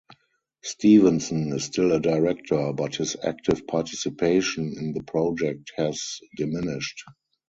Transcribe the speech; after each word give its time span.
Stevenson 0.63 1.53
is 1.53 1.65
still 1.65 1.91
a 1.91 1.99
director, 1.99 2.73
but 2.73 2.95
his 2.95 3.15
active 3.23 3.67
participation 3.67 4.75
in 4.75 4.93
the 4.93 5.03
project 5.03 5.73
has 5.77 6.19
diminished. 6.35 7.03